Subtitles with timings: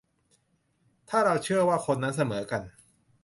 [1.09, 2.61] ถ้าเราเชื่อว่าคนนั้นเสมอกัน?